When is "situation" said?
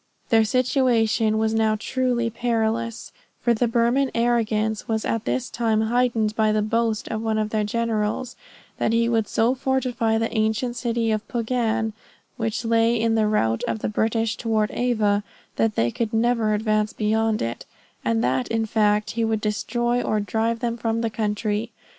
0.45-1.37